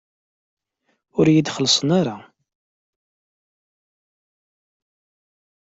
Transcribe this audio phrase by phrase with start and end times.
[1.17, 2.15] Ur iyi-d-xellṣen ara.